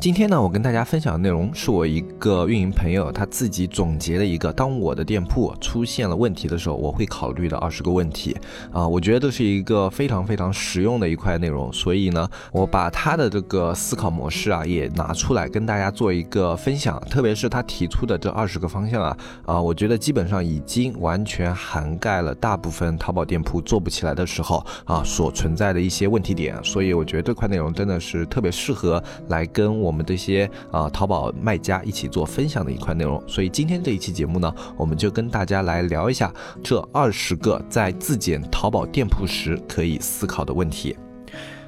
[0.00, 8.36] 今天呢，我跟大家分享的内容是我一个运营朋友他自己总结的一个，当我的店铺出现了问题的时候，我会考虑的二十个问题
[8.70, 29.87] 啊，我觉得这是一个非常非常实用的一块内容，所以呢，我把他的这个思考模式啊也拿出来跟大家做一个分享，特别是他提出的这二十个方向啊啊，我觉得基本上已经完全涵盖了大部分淘宝店铺做不起来的时候啊所存在的一些问题点，所以我觉得这块内容真的是特别适合来跟我。
[29.88, 36.30] 我们这些啊淘宝卖家一起做分享的一块内容，所以今天这一期节目呢，我们就跟大家来聊一下
[36.62, 40.94] 这二十个在自检淘宝店铺时可以思考的问题。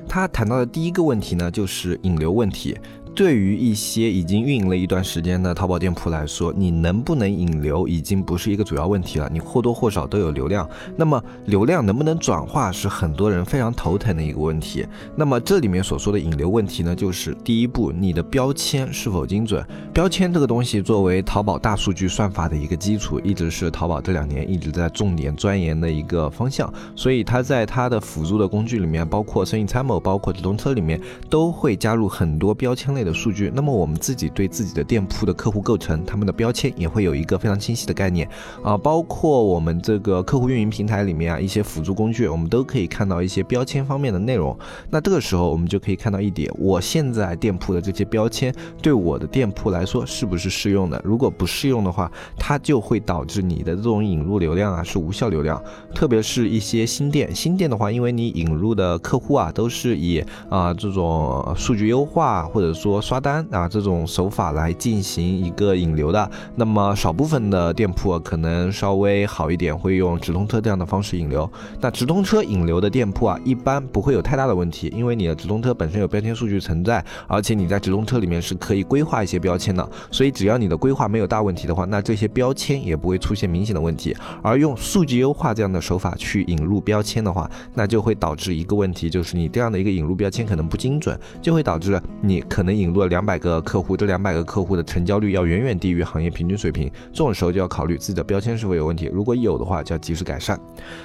[0.06, 2.76] 他谈到的第一个问题呢，就是引流问题。
[3.14, 9.28] 对于一些已经运营了一段时间的淘宝店铺来说，你能不能引流已经不是一个主要问题了。
[9.30, 14.86] 你或多或少都有流量，那么流量能不能转化是很多人非常头疼的一个问题。
[15.16, 19.62] 那么这里面所说的引流问题呢，就是第一步，你的标签是否精准？
[19.92, 26.72] 标签这个东西作为淘宝大数据算法的一个基础，一直是淘宝这两年一直在重点钻研的一个方向。
[26.94, 32.99] 所以它在它的辅助的工具里面，包括生意参谋，包括直通车里面，都会加入很多标签类。
[33.04, 38.28] 的数据，那么我们自己对自己的店铺的客户构成，他们的标签也会有一个非常清晰的概念
[38.62, 44.56] 啊，包括我们这个客户运营平台里面啊，一些辅助工具，我们都可以看到一些标签方面的内容。
[44.90, 51.00] 那这个时候我们就可以看到一点，我现在店铺的这些标签对我的店铺来说是不是适用的？
[51.04, 55.62] 如果不适用的话，它就会导致你的这种引入流量啊是无效流量，
[55.94, 71.48] 特别是一些新店，新店的话，因为你引入的客户啊都是以啊这种数据优化或者说说刷单啊这种手法来进行一个引流的，那么少部分的店铺可能稍微好一点，会用直通车这样的方式引流。
[71.80, 84.16] 那直通车引流的店铺啊，一般不会有太大的问题，因为你的直通车本身有标签数据存在，而且你在直通车里面是可以规划一些标签的，所以只要你的规划没有大问题的话，那这些标签也不会出现明显的问题。
[84.42, 92.79] 而用数据优化这样的手法去引入标签的话，那就会导致一个问题，就是你这样的一个引入标签可能不精准，就会导致你可能。
[92.80, 100.58] 引入了两百个客户，这两百个客户的成交率要远远低于行业平均水平，这种时候就要考虑自己的标签是否有问题，如果有的话，就要及时改善。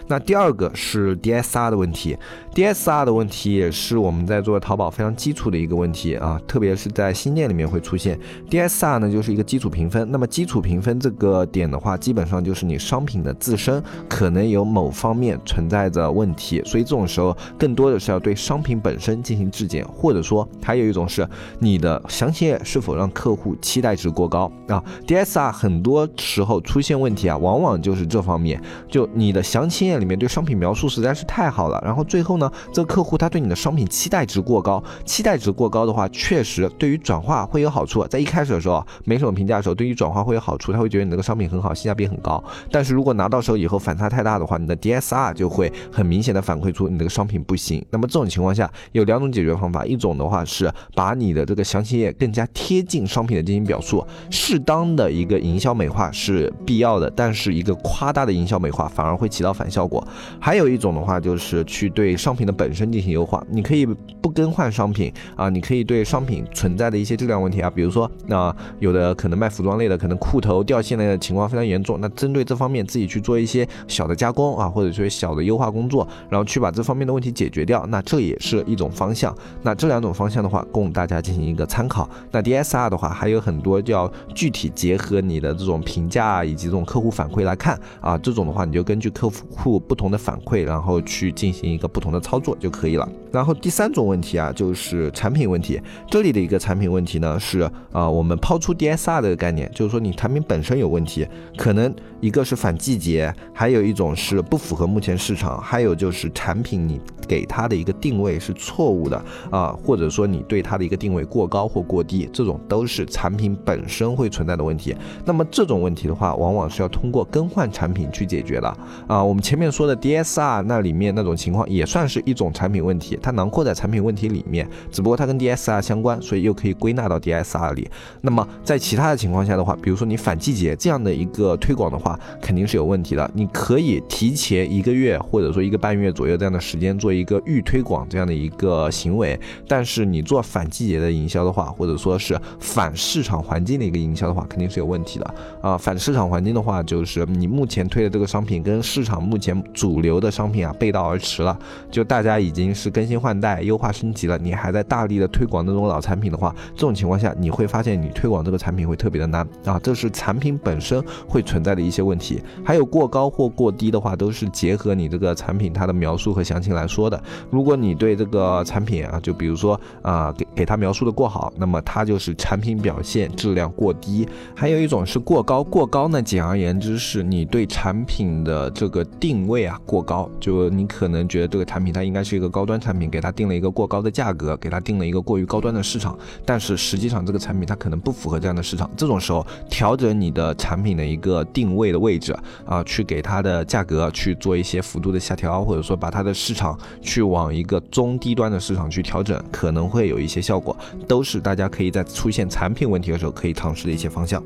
[0.08, 2.18] 那第二个是 DSR 的问题
[2.54, 8.18] ，DSR 的问题也是我们在做淘宝非常基础的一个问题啊，特别是在新店里面会出现
[8.50, 10.10] DSR 呢，就是一个基础评分。
[10.10, 21.28] 那么基础评分这个点的话，基本上就是你商品的自身可能有某方面存在着问题，所以这种时候更多的是要对商品本身进行质检，或者说还有一种是。
[21.66, 28.62] 你的详情页是否让客户期待值过高啊？DSR 很多时候出现问题啊，往往就是这方面。
[28.88, 38.06] 就你的详情页里面对商品描述实在是太好了，然后最后呢，这个客户他对你的商品期待值过高，期待值过高的话，确实对于转化会有好处。
[38.06, 42.44] 在一开始的时候没什么评价的时候，对于转化会有好处，他会觉得你这个商品很好，性价比很高。
[42.70, 47.84] 但是如果拿到手以后反差太大的话，你的 DSR 就会很明显的反馈出你这个商品不行。
[47.90, 60.06] 那么这种情况下有两种解决方法，一种的话是把你的这这个详情页更加贴近商品的进行表述，适当的一个营销美化是必要的，但是一个夸大的营销美化反而会起到反效果。
[60.38, 63.86] 还有一种的话就是去对商品的本身进行优化，你可以
[64.22, 79.34] 不更换商品啊，你可以对商品存在的一些质量问题啊，比如说那有的可能卖服装类的，可能裤头掉线类的情况非常严重，那针对这方面自己去做一些小的加工啊，或者说小的优化工作，然后去把这方面的问题解决掉，那这也是一种方向。
[79.64, 81.45] 那这两种方向的话，供大家进行。
[81.46, 88.18] 一个参考，那 DSR 的话还有很多，就要具体结合你的这种评价以及这种客户反馈来看啊。
[88.18, 93.08] 这种的话，你就根据客户不同的反馈，然后去进行一个不同的操作就可以了。
[93.36, 95.78] 然后第三种问题啊，就是产品问题。
[96.10, 101.28] 这里的一个产品问题呢，是啊，我们抛出 DSR 的概念，就是说你产品本身有问题，
[101.58, 109.22] 可能一个是反季节，还有一种是不符合目前市场，还有就是产品你给它的一个定位是错误的
[109.52, 111.26] 啊，或者说你对它的一个定位。
[111.26, 114.96] 过高或过低，这种都是产品本身会存在的问题。
[115.26, 118.78] 那么这种问题的话，往往是要通过更换产品去解决的
[119.08, 119.22] 啊。
[119.22, 127.90] 我们前面说的 DSR 那里面那种情况也算是一种产品问题，它囊括在产品问题里面，只不过它跟 DSR 相关，所以又可以归纳到 DSR 里。
[128.22, 133.32] 那么在其他的情况下的话，比如说你反季节这样的一个推广的话，肯定是有问题的。
[133.34, 145.76] 你可以提前一个月或者说一个半月左右这样的时间做一个预推广这样的一个行为，但是你做反季节的营销的话，或者说是反市场环境的一个营销的话，肯定是有问题的啊。
[145.76, 151.58] 反市场环境的话，就是你目前推的这个商品跟市场目前主流的商品啊背道而驰了，
[151.90, 162.42] 就大家已经是更新换代、优化升级了，你还在大力的推广那种老产品的话，这种情况下你会发现你推广这个产品会特别的难啊，这是产品本身会存在的一些问题。
[162.64, 167.22] 还有过高或过低的话，都是结合你这个产品它的描述和详情来说的。
[167.50, 174.28] 如果你对这个产品啊，就比如说啊，给给它描述的过好，那么它就是产品表现质量过低。
[174.56, 188.90] 还有一种是过高，过高呢，简而言之是你对产品的这个定位啊过高，就你可能觉得这个产品它应该是一个高端产产品，给它定了一个过高的价格，给它定了一个过于高端的市场，但是实际上这个产品它可能不符合这样的市场。
[188.96, 192.34] 这种时候调整你的产品的一个定位的位置
[192.66, 200.76] 啊，去给它的价格去做一些幅度的下调，或者说把它的市场去往一个中低端的市场去调整，可能会有一些效果，
[201.06, 204.42] 都是大家可以在出现产品问题的时候可以尝试的一些方向。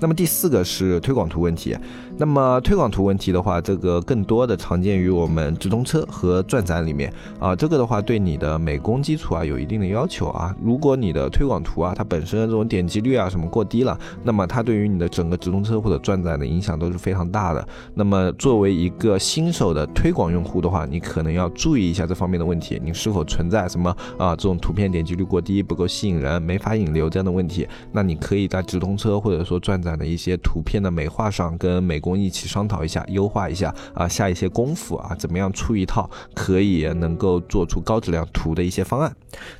[0.00, 1.76] 那么第四个是推广图问题。
[2.18, 7.56] 那么推广图问题的话，这个更多的常见于我们直通车和转展里面啊。
[7.56, 10.56] 这个的话话对你的美工基础啊有一定的要求啊。
[10.62, 17.68] 如果你的推广图啊它本身的这种点击率啊什么过低了，那么它对于你的整个直通车或者转展的影响都是非常大的。
[17.92, 27.68] 那么作为一个新手的推广用户的话，你可能要注意一下这方面的问题，你是否存在什么啊这种图片点击率过低、不够吸引人、没法引流这样的问题？
[27.92, 39.14] 那你可以在直通车或者说转展的一些图片的美化上跟美工一起商讨一下，优化一下啊，下一些功夫啊，怎么样出一套可以能够做出高质量图的一些方案。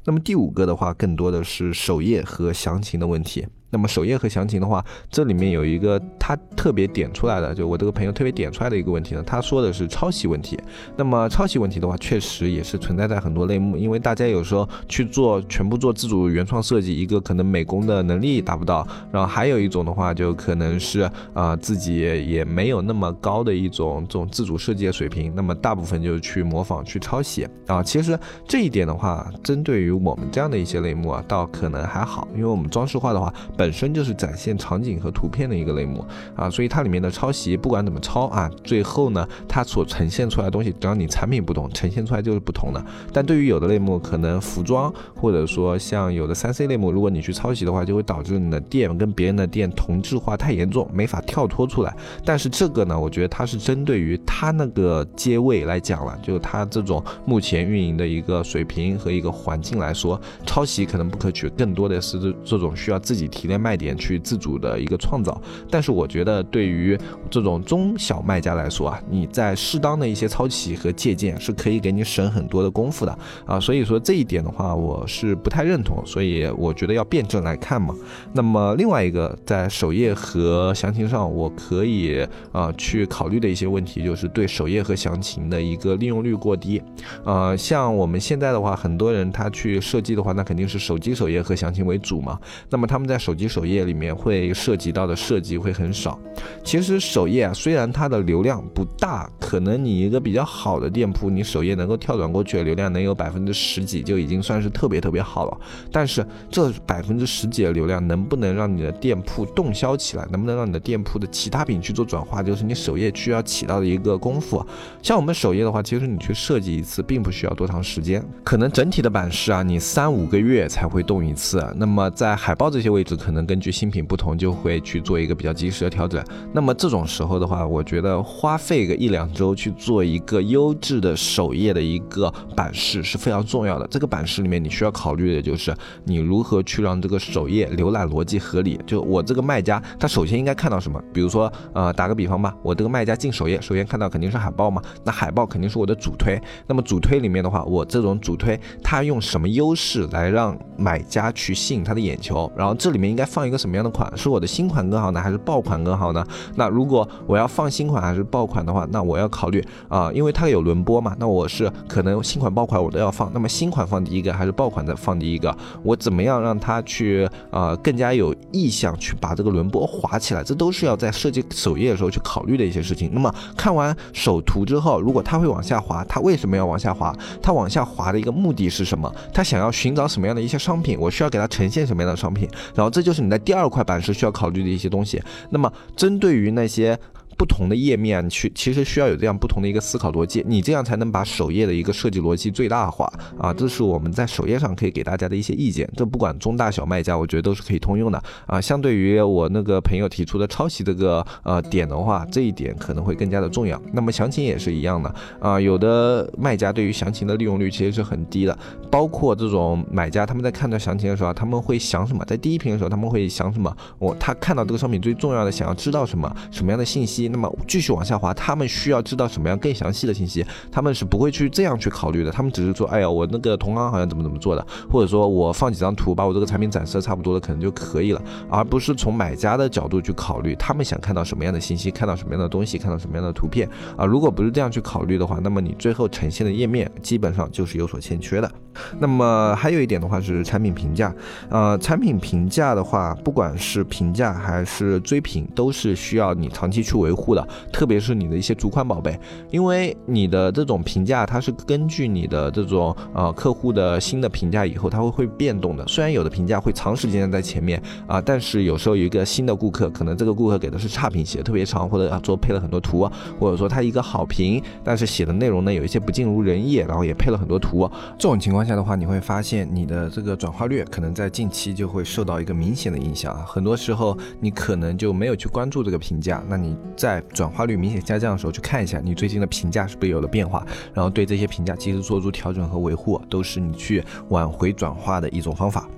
[0.05, 3.47] 那么第五个的话，更多的是首页和详情的问题。
[3.73, 10.61] 那么首页和详情的话，这里面有一个他特别点出来的，就我这个朋友特别点出来的一个问题呢，他说的是抄袭问题。
[10.95, 27.83] 那么抄袭问题的话，确实也是存在在很多类目，因为大家有时候去做全部做自主原创设计，一个可能美工的能力达不到，然后还有一种的话，就可能是啊自己也没有那么高的一种这种自主设计的水平，那么大部分就是去模仿去抄袭啊。
[27.83, 33.33] 其实这一点的话，针对于我们这样的一些类目啊，倒可能还好，因为我们装饰画的话。
[33.63, 36.05] 本身就是展现场景和图片的一个类目
[36.35, 42.85] 啊，所以它里面的抄袭不管怎么抄啊，最后呢，它所呈现出来的东西，只要你产品不同，呈现出来就是不同的。
[43.13, 51.95] 但对于有的类目，可能服装或者说像有的三 C 类目，如果你去抄袭的话，就会导致你的店跟别人的店同质化太严重，没法跳脱出来。
[52.25, 63.52] 但是这个呢，我觉得它是针对于它那个街位来讲了，就它这种目前运营的一个水平和一个环境来说，抄袭可能不可取，更多的是这这种需要自己提。
[63.57, 65.41] 卖点去自主的一个创造，
[65.71, 66.99] 但是我觉得对于
[67.31, 77.95] 这种中小卖家来说啊，你在适当的一些抄袭和借鉴是可以给你省很多的功夫的啊，所以说这一点的话，我是不太认同，所以我觉得要辩证来看嘛。
[78.33, 86.83] 那么另外一个在首页和详情上，我可以啊去考虑的一些问题，就是对首页和详情的一个利用率过低。
[87.25, 92.39] 呃，像我们现在的话，很多人他去设计的话，那肯定是手机首页和详情为主嘛。
[92.71, 96.19] 那么他们在手机首页里面会涉及到的设计会很少。
[96.65, 105.59] 其实首页啊，虽然它的流量不大，可能你一个比较好的店铺，你首页能够跳转过去的流量能有百分之十几，就已经算是特别特别好了。
[105.91, 114.65] 但是这百分之十几的流量能不能让你的店铺动销起来，能不能让你的店铺的其他品去做转化，就是你首页需要起到的一个功夫。
[115.03, 121.65] 像我们首页的话，其实你去设计一次，并不需要多长时间，可能整体的版式啊，你三五个月才会动一次。
[121.77, 126.21] 那么在海报这些位置，可能根据新品不同，就会去做一个比较及时的调整。
[126.53, 133.87] 那么这种时候的话，我觉得花费个一两周去做一个优质的首页的一个版式是非常重要的。
[133.87, 135.73] 这个版式里面你需要考虑的就是
[136.05, 138.77] 你如何去让这个首页浏览逻辑合理。
[138.85, 141.01] 就我这个卖家，他首先应该看到什么？
[141.15, 144.83] 比如说，呃，打个比方吧，我这个卖家进首页，首先看到肯定是海报嘛。
[145.05, 146.37] 那海报肯定是我的主推。
[146.67, 152.51] 那么主推里面的话，我这种主推，它用什么优势来让买家去吸引他的眼球？
[152.57, 153.12] 然后这里面。
[153.13, 154.11] 应该放一个什么样的款？
[154.17, 156.27] 是我的新款更好呢，还是爆款更好呢？
[156.57, 163.31] 那如果我要放新款还是爆款的话，那我要考虑啊，因为它有轮播嘛，那我是可能新款爆款我都要放。
[163.35, 165.55] 那么新款放第一个还是爆款再放第一个？
[165.83, 170.43] 我怎么样让它去啊更加有意向去把这个轮播划起来？
[170.43, 173.11] 这都是要在设计首页的时候去考虑的一些事情。
[173.13, 177.15] 那么看完首图之后，如果它会往下滑，它为什么要往下滑？
[177.43, 179.13] 它往下滑的一个目的是什么？
[179.35, 180.99] 它想要寻找什么样的一些商品？
[180.99, 182.49] 我需要给它呈现什么样的商品？
[182.75, 185.21] 然后这就是你在第二块板是需要考虑的一些东西。
[185.51, 186.99] 那么针对于那些。
[187.43, 193.53] 不同的页面去，其实需要有这样不同的一个思考逻辑，你这样才能把首页的一个设计逻辑最大化啊！
[193.53, 195.91] 这是我们在首页上可以给大家的一些意见。
[195.97, 198.61] 这不管中大小卖家，我觉得都是可以通用的啊。
[198.61, 203.83] 相对于我那个朋友提出的抄袭这个呃点的话，这一点可能会更加的重要。
[203.93, 208.57] 那么详情也是一样的啊，有的卖家对于详情的利用率其实是很低的，
[208.89, 212.25] 包括这种买家他们在看到详情的时候，他们会想什么？
[212.25, 213.77] 在第一屏的时候他们会想什么？
[213.99, 216.33] 我他看到这个商品最重要的，想要知道什么？
[216.53, 217.32] 什么样的信息？
[217.33, 222.31] 那么继续往下滑，他们需要知道什么样更详细的信息，他们是不会去这样去考虑的。
[222.31, 234.05] 他们只是说，哎呀，我那个同行好像怎么怎么做的，或者说我放几张图，把我这个产品展示的差不多了，可能就可以了，而不是从买家的角度去考虑，他们想看到什么样的信息，看到什么样的东西，看到什么样的图片啊。
[234.05, 238.53] 如果不是这样去考虑的话，那么你最后呈现的页面基本上就是有所欠缺的。
[238.99, 241.15] 那么还有一点的话是产品评价，
[241.49, 247.47] 呃，产品评价的话，不管是评价还是追评，都是需要你长期去维护的。
[247.73, 249.19] 特别是你的一些主款宝贝，
[249.51, 255.87] 因为你的这种评价，它是根据你的这种呃客户的新的评价以后，它会会变动的。
[255.87, 267.91] 虽然有的评价会长时间在前面啊，但是有时候有一个新的顾客，可能这个顾客给的是差评，写的特别长，或者啊做配了很多图，或者说他一个好评，但是写的内容呢有一些不尽如人意，然后也配了很多图。
[268.19, 273.45] 这种情况下的话，你会发现你的这个转化率可能在近期就会受到一个明显的影响啊。
[273.47, 285.89] 很多时候你可能就没有去关注这个评价，那你在转化率明显下降的时候，去看一下你最近的评价是不是有了变化，然后对这些评价及时做出调整和维护，都是你去挽回转化的一种方法。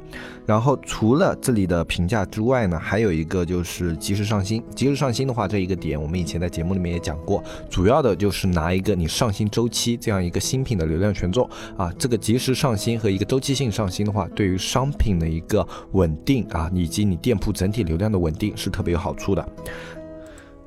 [0.47, 4.63] 然后除了这里的评价之外呢，还有一个就是及时上新。
[4.75, 19.49] 及时上新的话，这一个点我们以前在节目里面也讲过，主要的就是拿一个你上新周期这样一个新品的流量权重啊，这个及时上新和一个周期性上新的话，对于商品的一个稳定啊，以及你店铺整体流量的稳定是特别有好处的。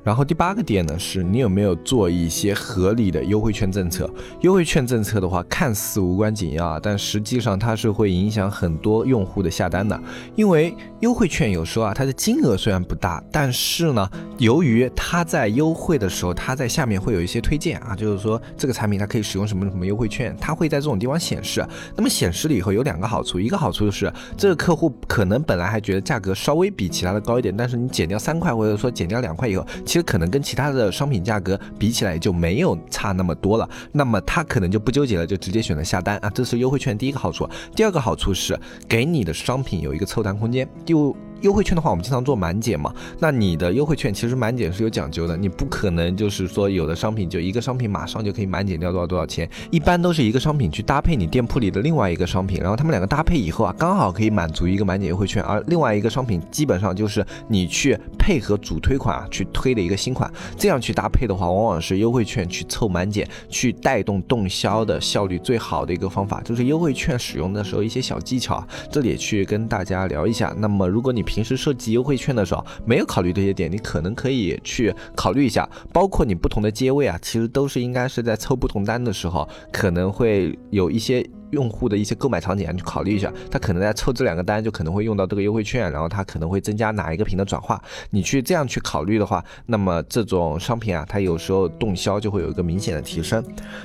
[0.08, 4.08] 然后第八个点呢，是你有没有做一些合理的优惠券政策？
[4.40, 10.00] 优惠券政策的话，看似无关紧要啊，但实际上它是会影响很多用户的下单的。
[10.34, 21.62] 因为优惠券有时候啊，它的金额虽然不大，但是呢，由于它在优惠的时候，它在下面会有一些推荐啊，就是说这个产品它可以使用什么什么优惠券，它会在这种地方显示。
[21.94, 30.08] 那么显示了以后有两个好处，一个好处就是这个客户可能本来还觉得价格稍微比其他的高一点，但是你减掉三块或者说减掉两块以后，其实。
[30.08, 37.46] 可能跟其他的商品价格比起来就没有差那么多了，那么他可能就不纠结了，就直接选择下单啊，这是优惠券第一个好处。
[37.74, 40.66] 第二个好处是给你的商品有一个凑单空间。
[40.86, 41.14] 第五。
[41.42, 42.92] 优惠券的话，我们经常做满减嘛。
[43.18, 70.54] 那你的优惠券其实满减是有讲究的，你不可能就是说有的商品就一个商品马上就可以满减掉多少多少钱，一般都是一个商品去搭配你店铺里的另外一个商品，然后他们两个搭配以后啊，刚好可以满足一个满减优惠券，而另外一个商品基本上就是你去配合主推款啊去推的一个新款，这样去搭配的话，往往是优惠券去凑满减，去带动动销的效率最好的一个方法，就是优惠券使用的时候一些小技巧，这里也去跟大家聊一下。
[70.58, 81.28] 那么如果你平时设计优惠券的时候，没有考虑这些点，你可能可以去考虑一下，包括你不同的阶位啊，其实都是应该是在凑不同单的时候，可能会有一些。
[81.50, 87.82] 用户的一些购买场景啊，去考虑一下，他可能在凑这两个单，就可能会用到这个优惠券，然后他可能会增加哪一个品的转化。
[88.10, 93.42] 你去这样去考虑的话，那么这种商品啊，它有时候动销就会有一个明显的提升。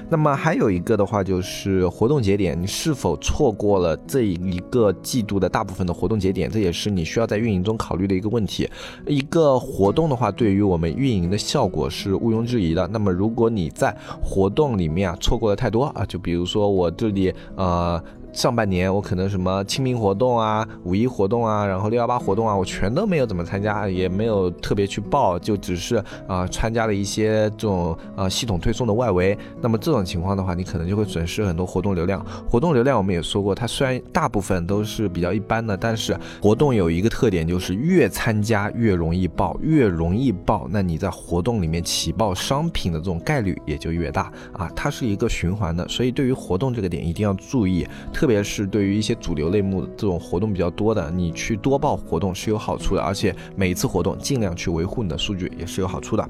[0.09, 6.49] 那么还有一个的话，就是活动节点，你是否错过了这一个季度的大部分的活动节点？
[6.49, 8.69] 这也是你需要在运营中考虑的一个问题。
[9.07, 12.85] 一个活动的话，对于我们运营的效果是毋庸置疑的。
[12.87, 17.33] 那么如果你在活动里面啊错过了太多啊，就比如说我这里。
[17.55, 18.03] 呃。
[18.33, 29.37] 上半年我可能什么清明活动啊、五一活动啊，然后六幺八活动啊，我全都没有怎么参加，也没有特别去报，就只是啊参加了一些这种呃系统推送的外围。
[29.61, 32.25] 那么这种情况的话，你可能就会损失很多活动流量。
[32.49, 44.67] 活动流量我们也说过，它虽然大部分都是比较一般的，但是活动有一个特点，就是越参加越容易爆，越容易爆，那你在活动里面起爆商品的这种概率也就越大啊。
[44.75, 47.87] 它是一个循环的，所以对于活动这个点一定要注意。
[48.23, 56.25] 特别是对于一些主流类目这种活动比较多的，你去多报活动是有好处的，而且每一次活动尽量去维护你的数据也是有好处的。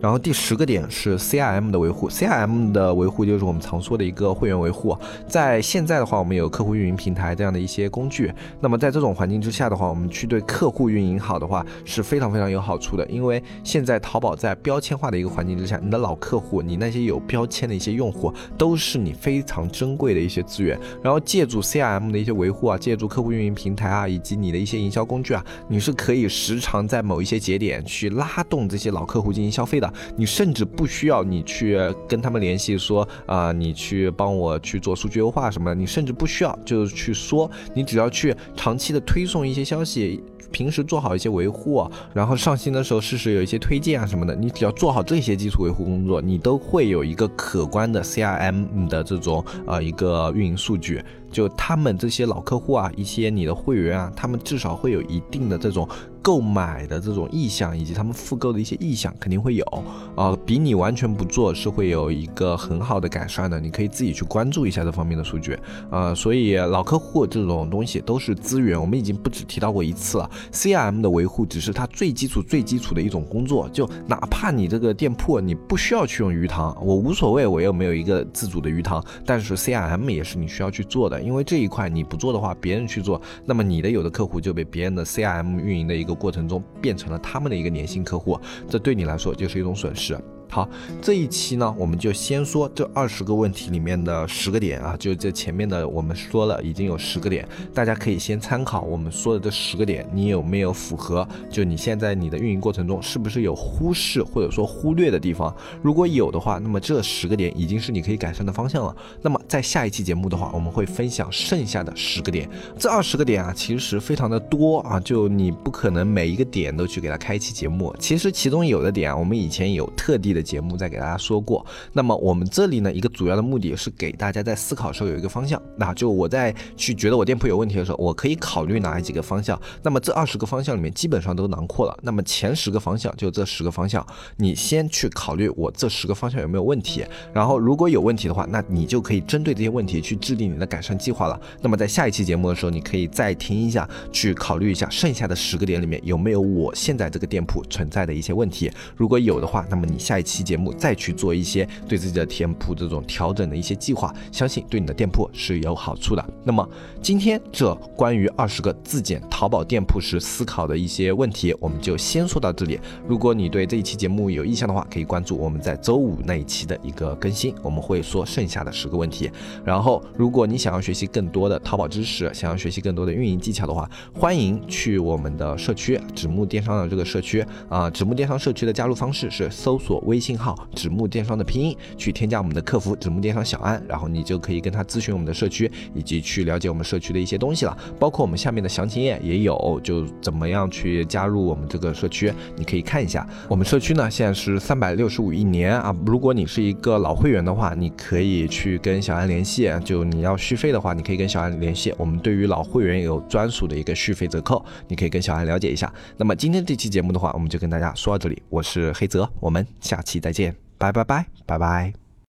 [0.00, 4.96] 然后第十个点是 CRM 的维护，CRM 的维护就是我们常说的一个会员维护。
[5.28, 20.80] 在现在的话，我们有客户运营平台这样的一些工具，那么在这种环境之下的话，我们去对客户运营好的话是非常非常有好处的，因为现在淘宝在标签化的一个环境之下，你的老客户，你那些有标签的一些用户，都是你非常珍贵的一些资源。
[21.02, 29.94] 然后借助 CRM 的一些维护啊，借助客户运营平台啊，以及你的一些营销工具啊，你是可以时常在某一些节点去拉动这些老客户进行消费的。
[30.16, 31.76] 你甚至不需要你去
[32.06, 40.22] 跟他们联系说啊，你去帮我去做数据优化什么的，你甚至不需要就是去说，你只要去长期的推送一些消息。
[40.52, 51.02] 平时做好一些维护，然后上新的时候试试有一些推荐啊什么的，你只要做好这些基础维护工作，你都会有一个可观的 CRM 的这种呃一个运营数据。
[51.34, 55.86] 就他们这些老客户啊，一些你的会员啊，他们至少会有一定的这种
[56.22, 63.58] 购买的这种意向，以及他们复购的一些意向，肯定会有啊，比你完全不做是会有一个很好的改善的。
[63.58, 65.58] 你可以自己去关注一下这方面的数据
[65.90, 66.14] 啊。
[66.14, 70.30] 所以老客户这种东西都是资源，我们已经不止提到过一次了。
[70.52, 81.23] CRM 的维护只是它最基础、最基础的一种工作，就哪怕你这个店铺你不需要去用鱼塘，我无所谓，我又没有一个自主的鱼塘，但是 CRM 也是你需要去做的。
[81.24, 88.38] 因为这一块你不做的话，别人去做，那么你的有的客户就被别人的 CRM 运营的一个过程中变成了他们的一个粘性客户，
[88.68, 90.16] 这对你来说就是一种损失。
[90.54, 90.68] 好，
[91.02, 97.44] 这一期呢，我们就先说这二十个问题里面的十个点啊，就这前面的我们说了已经有十个点，
[97.74, 101.26] 大家可以先参考我们说的这十个点，你有没有符合？
[101.50, 105.52] 就你现在你的运营过程中是不是有忽视或者说忽略的地方？
[105.82, 108.94] 如果有的话，那么这十个点已经是你可以改善的方向了。
[109.22, 112.48] 那么在下一期节目的话，我们会分享剩下的十个点。
[112.78, 117.92] 这二十个点啊，其实非常的多啊，就你不可能每一个点都去给它开一期节目。
[117.98, 120.43] 其实其中有的点啊，我们以前有特地的。
[120.44, 125.60] 节目再给大家说过，那么我们这里呢，一个主要的目的是给大家在思考的时候有一个方向。
[125.76, 129.60] 那就我在去觉得我店铺有问题的时候，我可以考虑哪几个方向。
[129.82, 131.98] 那么这二十个方向里面基本上都囊括了。
[132.02, 137.04] 那么前十个方向就这十个方向，你先去考虑我这十个方向有没有问题。
[137.32, 141.40] 然后如果有问题的话，那你就可以针对这些问题去制定你的改善计划了。
[141.62, 148.70] 那么在下一期节目的时候，你可以再听一下，去考虑一下剩下的十个点里面有没有我现在这个店铺存在的一些问题。
[148.96, 150.33] 如果有的话，那么你下一期。
[150.34, 156.24] 期节目再去做一些对自己的店铺这种调整的一些计划，相信对你的店铺是有好处的。
[156.42, 156.68] 那么
[157.00, 162.80] 今天这关于二十个自检淘宝店铺时思考的一些问题，我们就先说到这里。
[163.06, 169.30] 如果你对这一期节目有意向的话，可以关注我们在周五那一期的一个更新，我们会说剩下的十个问题。
[169.64, 180.23] 然后，如果你想要学习更多的淘宝知识，想要学习更多的运营技巧的话，欢迎去我们的社区纸木电商的这个社区啊，纸木电商社区的加入方式是搜索微。
[180.24, 187.76] 信号纸木电商的拼音去添加我们的客服纸木电商小安，然后你就可以跟他咨询我们的社区，以及去了解我们社区的一些东西了。
[188.00, 193.28] 包括我们下面的详情页也有，就怎么样去加入我们这个社区，你可以看一下。
[193.50, 199.70] 我们社区呢现在是三百六十五一年啊，如果你是一个老会员的话，你可以去跟小安联系。
[199.84, 201.92] 就你要续费的话，你可以跟小安联系。
[201.98, 205.92] 我们对于老会员有专属的一个续费折扣，你可以跟小安了解一下。
[206.16, 208.42] 那么今天这期节目的话，我们就跟大家说到这里。
[208.48, 210.20] 我是黑泽，我们下期。
[210.20, 212.03] 再见，拜拜拜拜拜。